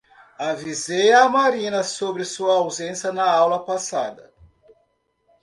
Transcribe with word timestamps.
Avisei 0.39 1.13
à 1.13 1.29
Marina 1.29 1.83
sobre 1.83 2.25
sua 2.25 2.55
ausência 2.55 3.11
na 3.11 3.23
aula 3.29 3.63
passada 3.63 4.33